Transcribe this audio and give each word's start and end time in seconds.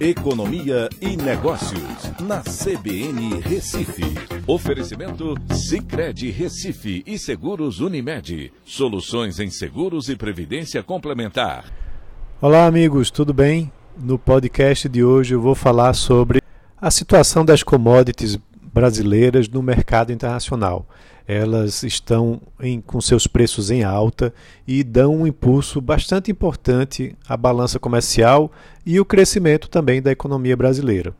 Economia 0.00 0.88
e 0.98 1.14
Negócios, 1.14 2.10
na 2.22 2.40
CBN 2.40 3.38
Recife. 3.40 4.02
Oferecimento 4.46 5.34
Cicred 5.52 6.30
Recife 6.30 7.02
e 7.06 7.18
Seguros 7.18 7.80
Unimed. 7.80 8.50
Soluções 8.64 9.38
em 9.38 9.50
seguros 9.50 10.08
e 10.08 10.16
previdência 10.16 10.82
complementar. 10.82 11.66
Olá, 12.40 12.64
amigos, 12.64 13.10
tudo 13.10 13.34
bem? 13.34 13.70
No 13.94 14.18
podcast 14.18 14.88
de 14.88 15.04
hoje 15.04 15.34
eu 15.34 15.40
vou 15.42 15.54
falar 15.54 15.92
sobre 15.92 16.40
a 16.80 16.90
situação 16.90 17.44
das 17.44 17.62
commodities 17.62 18.38
brasileiras 18.72 19.48
no 19.48 19.62
mercado 19.62 20.12
internacional. 20.12 20.86
Elas 21.26 21.82
estão 21.82 22.40
em, 22.60 22.80
com 22.80 23.00
seus 23.00 23.26
preços 23.26 23.70
em 23.70 23.84
alta 23.84 24.34
e 24.66 24.82
dão 24.82 25.14
um 25.14 25.26
impulso 25.26 25.80
bastante 25.80 26.30
importante 26.30 27.14
à 27.28 27.36
balança 27.36 27.78
comercial 27.78 28.50
e 28.84 28.98
o 28.98 29.04
crescimento 29.04 29.68
também 29.68 30.02
da 30.02 30.10
economia 30.10 30.56
brasileira. 30.56 31.14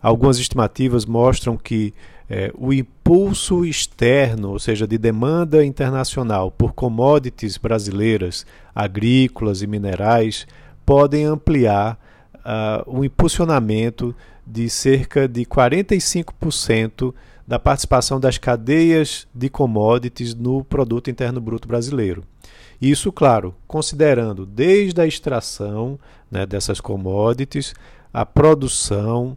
Algumas 0.00 0.38
estimativas 0.38 1.06
mostram 1.06 1.56
que 1.56 1.94
é, 2.28 2.50
o 2.56 2.72
impulso 2.72 3.64
externo, 3.64 4.50
ou 4.50 4.58
seja, 4.58 4.86
de 4.86 4.96
demanda 4.96 5.64
internacional 5.64 6.50
por 6.50 6.72
commodities 6.72 7.56
brasileiras, 7.56 8.46
agrícolas 8.74 9.60
e 9.62 9.66
minerais, 9.66 10.46
podem 10.84 11.24
ampliar 11.24 11.98
uh, 12.44 12.82
o 12.86 13.04
impulsionamento 13.04 14.14
de 14.46 14.68
cerca 14.68 15.28
de 15.28 15.44
45% 15.44 17.14
da 17.46 17.58
participação 17.58 18.20
das 18.20 18.38
cadeias 18.38 19.26
de 19.34 19.48
commodities 19.48 20.34
no 20.34 20.64
produto 20.64 21.10
interno 21.10 21.40
bruto 21.40 21.68
brasileiro. 21.68 22.24
Isso, 22.80 23.12
claro, 23.12 23.54
considerando 23.66 24.44
desde 24.44 25.00
a 25.00 25.06
extração 25.06 25.98
né, 26.30 26.44
dessas 26.44 26.80
commodities, 26.80 27.74
a 28.12 28.26
produção, 28.26 29.36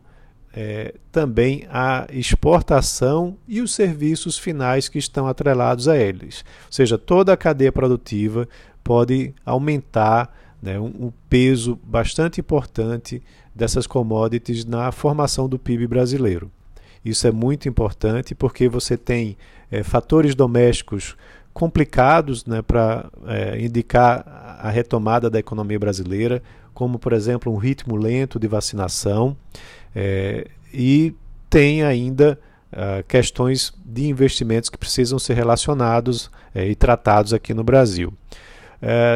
é, 0.54 0.96
também 1.12 1.68
a 1.70 2.08
exportação 2.12 3.38
e 3.48 3.62
os 3.62 3.74
serviços 3.74 4.38
finais 4.38 4.88
que 4.88 4.98
estão 4.98 5.28
atrelados 5.28 5.88
a 5.88 5.98
eles. 5.98 6.44
Ou 6.66 6.72
seja, 6.72 6.98
toda 6.98 7.34
a 7.34 7.38
cadeia 7.38 7.72
produtiva 7.72 8.48
pode 8.84 9.34
aumentar 9.46 10.34
né, 10.66 10.80
um, 10.80 10.92
um 11.00 11.12
peso 11.30 11.80
bastante 11.84 12.42
importante 12.42 13.22
dessas 13.54 13.86
commodities 13.86 14.66
na 14.66 14.92
formação 14.92 15.48
do 15.48 15.60
PIB 15.60 15.86
brasileiro. 15.86 16.52
Isso 17.06 17.28
é 17.28 17.32
muito 17.32 17.70
importante 17.70 18.34
porque 18.34 18.68
você 18.68 18.98
tem 18.98 19.38
é, 19.72 19.84
fatores 19.84 20.34
domésticos 20.34 21.16
complicados 21.54 22.46
né, 22.46 22.64
para 22.64 23.10
é, 23.28 23.64
indicar 23.64 24.58
a 24.60 24.70
retomada 24.72 25.30
da 25.30 25.38
economia 25.38 25.78
brasileira, 25.78 26.42
como, 26.74 26.98
por 26.98 27.14
exemplo, 27.14 27.54
um 27.54 27.58
ritmo 27.58 27.96
lento 27.96 28.40
de 28.40 28.48
vacinação, 28.48 29.38
é, 29.96 30.48
e 30.74 31.14
tem 31.50 31.84
ainda 31.84 32.38
uh, 32.74 33.02
questões 33.08 33.72
de 33.86 34.10
investimentos 34.10 34.70
que 34.70 34.78
precisam 34.78 35.18
ser 35.18 35.36
relacionados 35.36 36.30
e 36.54 36.76
tratados 36.76 37.32
aqui 37.34 37.54
no 37.54 37.64
Brasil. 37.64 38.12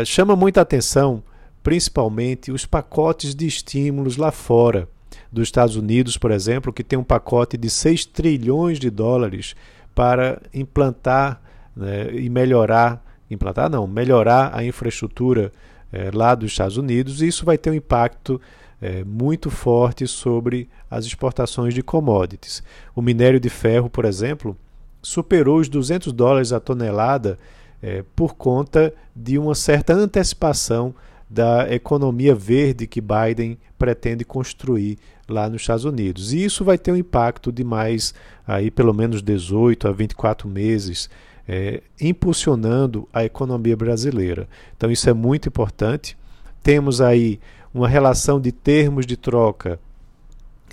Chama 0.05 0.37
muita 0.37 0.61
atenção 0.61 1.21
principalmente 1.63 2.51
os 2.51 2.65
pacotes 2.65 3.35
de 3.35 3.45
estímulos 3.45 4.17
lá 4.17 4.31
fora 4.31 4.87
dos 5.31 5.47
Estados 5.47 5.75
Unidos, 5.75 6.17
por 6.17 6.31
exemplo, 6.31 6.73
que 6.73 6.83
tem 6.83 6.97
um 6.97 7.03
pacote 7.03 7.57
de 7.57 7.69
6 7.69 8.05
trilhões 8.05 8.79
de 8.79 8.89
dólares 8.89 9.55
para 9.93 10.41
implantar 10.53 11.41
né, 11.75 12.11
e 12.13 12.29
melhorar 12.29 13.03
implantar 13.29 13.69
não, 13.69 13.85
melhorar 13.85 14.51
a 14.55 14.63
infraestrutura 14.63 15.51
é, 15.91 16.09
lá 16.13 16.33
dos 16.33 16.51
Estados 16.51 16.77
Unidos, 16.77 17.21
e 17.21 17.27
isso 17.27 17.45
vai 17.45 17.57
ter 17.57 17.69
um 17.69 17.75
impacto 17.75 18.41
é, 18.81 19.03
muito 19.03 19.49
forte 19.49 20.07
sobre 20.07 20.69
as 20.89 21.05
exportações 21.05 21.73
de 21.73 21.83
commodities. 21.83 22.63
O 22.95 23.01
minério 23.01 23.39
de 23.39 23.49
ferro, 23.49 23.89
por 23.89 24.05
exemplo, 24.05 24.57
superou 25.01 25.59
os 25.59 25.69
200 25.69 26.11
dólares 26.13 26.51
a 26.51 26.59
tonelada 26.59 27.37
é, 27.81 28.03
por 28.15 28.35
conta 28.35 28.93
de 29.15 29.37
uma 29.37 29.55
certa 29.55 29.93
antecipação 29.93 30.93
da 31.29 31.71
economia 31.71 32.33
verde 32.33 32.87
que 32.87 33.01
Biden 33.01 33.57
pretende 33.77 34.25
construir 34.25 34.97
lá 35.27 35.49
nos 35.49 35.61
Estados 35.61 35.85
Unidos. 35.85 36.33
E 36.33 36.43
isso 36.43 36.65
vai 36.65 36.77
ter 36.77 36.91
um 36.91 36.95
impacto 36.95 37.51
de 37.51 37.63
mais 37.63 38.13
aí 38.47 38.71
pelo 38.71 38.93
menos 38.93 39.21
18 39.21 39.87
a 39.87 39.91
24 39.91 40.47
meses, 40.49 41.09
é, 41.47 41.81
impulsionando 42.01 43.07
a 43.13 43.23
economia 43.23 43.77
brasileira. 43.77 44.47
Então 44.75 44.89
isso 44.89 45.09
é 45.09 45.13
muito 45.13 45.47
importante. 45.47 46.17
Temos 46.63 46.99
aí 46.99 47.39
uma 47.73 47.87
relação 47.87 48.41
de 48.41 48.51
termos 48.51 49.05
de 49.05 49.15
troca 49.15 49.79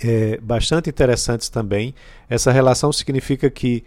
é, 0.03 0.39
bastante 0.41 0.89
interessantes 0.89 1.49
também. 1.49 1.93
Essa 2.29 2.51
relação 2.51 2.91
significa 2.91 3.49
que, 3.49 3.83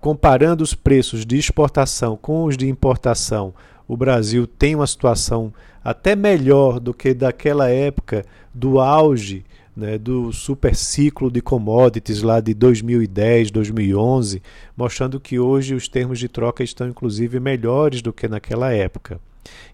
comparando 0.00 0.62
os 0.62 0.74
preços 0.74 1.24
de 1.24 1.38
exportação 1.38 2.16
com 2.16 2.44
os 2.44 2.56
de 2.56 2.68
importação, 2.68 3.54
o 3.88 3.96
Brasil 3.96 4.46
tem 4.46 4.74
uma 4.74 4.86
situação 4.86 5.52
até 5.82 6.14
melhor 6.14 6.78
do 6.78 6.92
que 6.92 7.14
daquela 7.14 7.70
época 7.70 8.24
do 8.54 8.78
auge 8.78 9.44
né, 9.78 9.96
do 9.96 10.32
super 10.32 10.74
ciclo 10.74 11.30
de 11.30 11.40
commodities 11.40 12.20
lá 12.20 12.40
de 12.40 12.52
2010, 12.52 13.52
2011, 13.52 14.42
mostrando 14.76 15.20
que 15.20 15.38
hoje 15.38 15.72
os 15.72 15.86
termos 15.86 16.18
de 16.18 16.28
troca 16.28 16.64
estão 16.64 16.88
inclusive 16.88 17.38
melhores 17.38 18.02
do 18.02 18.12
que 18.12 18.26
naquela 18.26 18.72
época. 18.72 19.20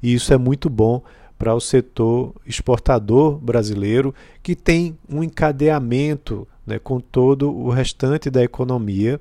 E 0.03 0.13
isso 0.13 0.33
é 0.35 0.37
muito 0.37 0.69
bom 0.69 1.03
para 1.39 1.55
o 1.55 1.61
setor 1.61 2.35
exportador 2.47 3.39
brasileiro, 3.39 4.15
que 4.43 4.55
tem 4.55 4.97
um 5.09 5.25
encadeamento 5.25 6.47
né, 6.67 6.79
com 6.79 7.01
todo 7.01 7.51
o 7.51 7.71
restante 7.71 8.29
da 8.29 8.45
economia, 8.45 9.19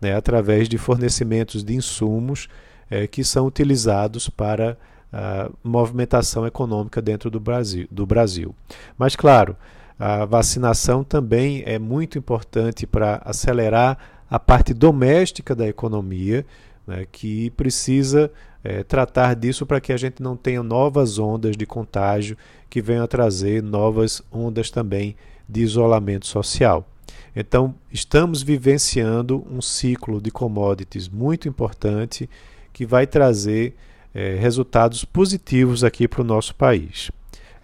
né, 0.00 0.14
através 0.16 0.68
de 0.68 0.76
fornecimentos 0.76 1.62
de 1.62 1.72
insumos 1.72 2.48
é, 2.90 3.06
que 3.06 3.24
são 3.24 3.46
utilizados 3.46 4.28
para 4.28 4.76
a 5.12 5.48
movimentação 5.62 6.46
econômica 6.46 7.00
dentro 7.00 7.30
do 7.30 7.40
Brasil, 7.40 7.86
do 7.90 8.04
Brasil. 8.04 8.54
Mas, 8.98 9.16
claro, 9.16 9.56
a 9.98 10.24
vacinação 10.24 11.02
também 11.02 11.62
é 11.64 11.78
muito 11.78 12.18
importante 12.18 12.86
para 12.86 13.22
acelerar 13.24 13.98
a 14.28 14.38
parte 14.38 14.74
doméstica 14.74 15.54
da 15.54 15.66
economia, 15.66 16.44
né, 16.86 17.06
que 17.10 17.50
precisa 17.50 18.30
é, 18.62 18.82
tratar 18.82 19.34
disso 19.34 19.64
para 19.64 19.80
que 19.80 19.92
a 19.92 19.96
gente 19.96 20.22
não 20.22 20.36
tenha 20.36 20.62
novas 20.62 21.18
ondas 21.18 21.56
de 21.56 21.64
contágio 21.64 22.36
que 22.68 22.82
venham 22.82 23.06
trazer 23.06 23.62
novas 23.62 24.20
ondas 24.30 24.70
também 24.70 25.16
de 25.48 25.62
isolamento 25.62 26.26
social. 26.26 26.86
Então, 27.34 27.74
estamos 27.92 28.42
vivenciando 28.42 29.46
um 29.50 29.62
ciclo 29.62 30.20
de 30.20 30.30
commodities 30.30 31.08
muito 31.08 31.48
importante 31.48 32.28
que 32.76 32.84
vai 32.84 33.06
trazer 33.06 33.74
é, 34.14 34.36
resultados 34.38 35.02
positivos 35.02 35.82
aqui 35.82 36.06
para 36.06 36.20
o 36.20 36.24
nosso 36.24 36.54
país. 36.54 37.10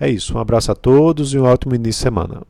É 0.01 0.09
isso, 0.09 0.35
um 0.35 0.41
abraço 0.41 0.73
a 0.73 0.75
todos 0.75 1.35
e 1.35 1.39
um 1.39 1.45
ótimo 1.45 1.75
início 1.75 1.99
de 1.99 2.05
semana. 2.05 2.43